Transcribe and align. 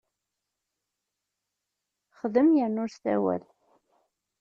Xdem 2.19 2.49
yerna 2.57 2.79
ur 2.83 2.89
ssawal! 2.91 3.43